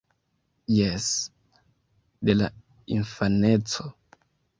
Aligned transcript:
Jes, 0.77 1.09
de 2.29 2.35
la 2.39 2.47
infaneco! 2.97 3.87